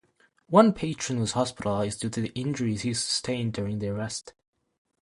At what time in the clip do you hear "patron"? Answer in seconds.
0.73-1.19